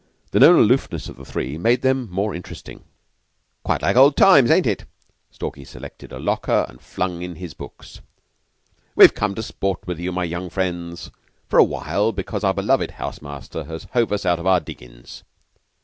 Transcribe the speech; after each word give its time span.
The 0.31 0.39
known 0.39 0.55
aloofness 0.55 1.09
of 1.09 1.17
the 1.17 1.23
three 1.25 1.59
made 1.59 1.83
them 1.83 2.09
more 2.09 2.33
interesting. 2.33 2.85
"Quite 3.63 3.83
like 3.83 3.95
old 3.95 4.17
times, 4.17 4.49
ain't 4.49 4.65
it?" 4.65 4.85
Stalky 5.29 5.63
selected 5.63 6.11
a 6.11 6.17
locker 6.17 6.65
and 6.67 6.81
flung 6.81 7.21
in 7.21 7.35
his 7.35 7.53
books. 7.53 8.01
"We've 8.95 9.13
come 9.13 9.35
to 9.35 9.43
sport 9.43 9.85
with 9.85 9.99
you, 9.99 10.11
my 10.11 10.23
young 10.23 10.49
friends, 10.49 11.11
for 11.47 11.59
a 11.59 11.63
while, 11.63 12.11
because 12.13 12.43
our 12.43 12.55
beloved 12.55 12.89
house 12.97 13.21
master 13.21 13.65
has 13.65 13.83
hove 13.93 14.11
us 14.11 14.25
out 14.25 14.39
of 14.39 14.47
our 14.47 14.59
diggin's." 14.59 15.21